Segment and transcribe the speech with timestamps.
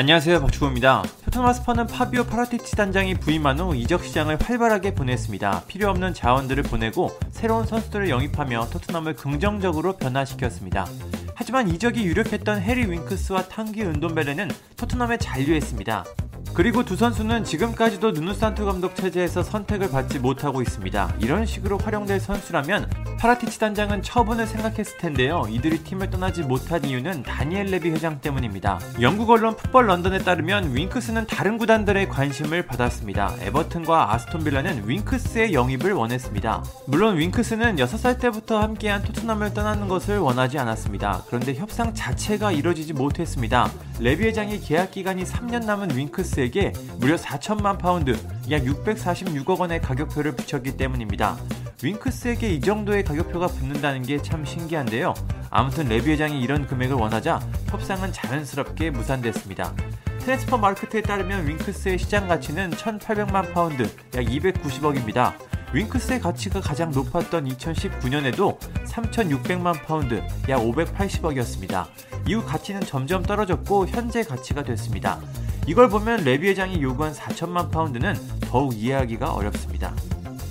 [0.00, 1.02] 안녕하세요 박주호입니다.
[1.24, 5.64] 토트넘 스퍼스는 파비오 파라티치 단장이 부임한 후 이적 시장을 활발하게 보냈습니다.
[5.66, 10.86] 필요 없는 자원들을 보내고 새로운 선수들을 영입하며 토트넘을 긍정적으로 변화시켰습니다.
[11.34, 16.04] 하지만 이적이 유력했던 해리 윙크스와 탕기 은돔벨레는 토트넘에 잔류했습니다.
[16.58, 21.14] 그리고 두 선수는 지금까지도 누누산투 감독 체제에서 선택을 받지 못하고 있습니다.
[21.20, 22.90] 이런 식으로 활용될 선수라면
[23.20, 25.46] 파라티치 단장은 처분을 생각했을 텐데요.
[25.48, 28.80] 이들이 팀을 떠나지 못한 이유는 다니엘 레비 회장 때문입니다.
[29.00, 33.36] 영국 언론 풋볼 런던에 따르면 윙크스는 다른 구단들의 관심을 받았습니다.
[33.40, 36.64] 에버튼과 아스톤 빌라는 윙크스의 영입을 원했습니다.
[36.88, 41.22] 물론 윙크스는 6살 때부터 함께한 토트넘을 떠나는 것을 원하지 않았습니다.
[41.28, 43.70] 그런데 협상 자체가 이뤄지지 못했습니다.
[44.00, 46.47] 레비 회장이 계약 기간이 3년 남은 윙크스에게
[46.98, 48.16] 무려 4천만 파운드,
[48.50, 51.36] 약 646억 원의 가격표를 붙였기 때문입니다.
[51.82, 55.14] 윙크스에게 이 정도의 가격표가 붙는다는 게 참 신기한데요.
[55.50, 59.74] 아무튼 레비 회장이 이런 금액을 원하자 협상은 자연스럽게 무산됐습니다.
[60.20, 65.34] 트랜스퍼 마르크트에 따르면 윙크스의 시장 가치는 1,800만 파운드, 약 290억입니다.
[65.72, 71.86] 윙크스의 가치가 가장 높았던 2019년에도 3,600만 파운드, 약 580억이었습니다.
[72.26, 75.20] 이후 가치는 점점 떨어졌고 현재 가치가 됐습니다.
[75.66, 79.94] 이걸 보면 레비 회장이 요구한 4천만 파운드는 더욱 이해하기가 어렵습니다.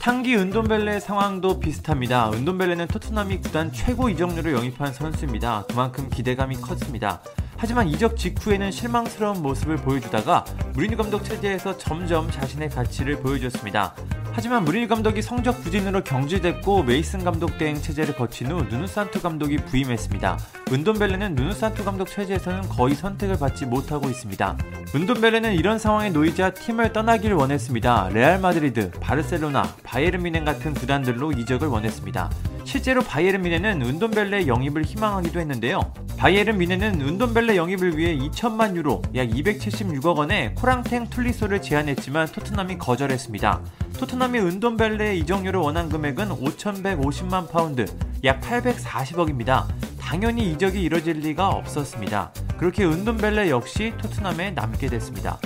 [0.00, 2.30] 탕기 은돔벨레의 상황도 비슷합니다.
[2.32, 5.64] 은돔벨레는 토트넘이 구단 최고 이적료로 영입한 선수입니다.
[5.68, 7.20] 그만큼 기대감이 컸습니다.
[7.56, 13.94] 하지만 이적 직후에는 실망스러운 모습을 보여주다가 무리뉴 감독 체제에서 점점 자신의 가치를 보여줬습니다.
[14.32, 20.38] 하지만 무리뉴 감독이 성적 부진으로 경질됐고 메이슨 감독 대행 체제를 거친 후 누누산투 감독이 부임했습니다.
[20.72, 24.56] 은돔벨레는 누누산투 감독 체제에서는 거의 선택을 받지 못하고 있습니다.
[24.94, 28.10] 은돔벨레는 이런 상황에 놓이자 팀을 떠나길 원했습니다.
[28.12, 32.30] 레알 마드리드, 바르셀로나, 바이에른 뮌헨 같은 구단들로 이적을 원했습니다.
[32.70, 35.92] 실제로 바이에른 뮌헨은 은돔벨레 영입을 희망하기도 했는데요.
[36.16, 43.60] 바이에른 뮌헨은 은돔벨레 영입을 위해 2천만 유로, 약 276억 원의 코랑탱 툴리소를 제안했지만 토트넘이 거절했습니다.
[43.98, 47.86] 토트넘이 은돔벨레의 이적료를 원한 금액은 5,150만 파운드,
[48.22, 49.66] 약 840억입니다.
[49.98, 52.32] 당연히 이적이 이뤄질 리가 없었습니다.
[52.56, 55.40] 그렇게 은돔벨레 역시 토트넘에 남게 됐습니다.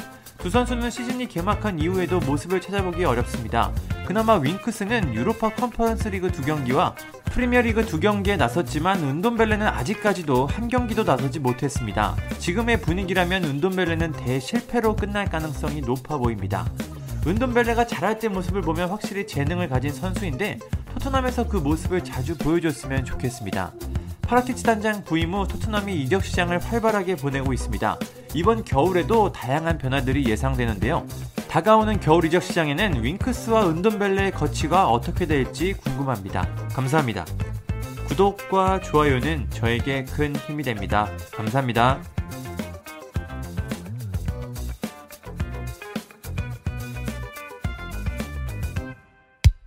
[0.44, 3.72] 두 선수는 시즌이 개막한 이후에도 모습을 찾아보기 어렵습니다.
[4.06, 6.94] 그나마 윙크스는 유로파 컨퍼런스 리그 두 경기와
[7.32, 12.14] 프리미어리그 두 경기에 나섰지만 은돔벨레는 아직까지도 한 경기도 나서지 못했습니다.
[12.38, 16.70] 지금의 분위기라면 은돔벨레는 대실패로 끝날 가능성이 높아 보입니다.
[17.26, 20.58] 은돈벨레가 잘할 때 모습을 보면 확실히 재능을 가진 선수인데
[20.92, 23.72] 토트넘에서 그 모습을 자주 보여줬으면 좋겠습니다.
[24.26, 27.98] 파라티치 단장 부임 후 토트넘이 이적 시장을 활발하게 보내고 있습니다.
[28.34, 31.06] 이번 겨울에도 다양한 변화들이 예상되는데요.
[31.48, 36.48] 다가오는 겨울 이적 시장에는 윙크스와 은돈벨레의 거치가 어떻게 될지 궁금합니다.
[36.72, 37.24] 감사합니다.
[38.08, 41.08] 구독과 좋아요는 저에게 큰 힘이 됩니다.
[41.32, 42.00] 감사합니다.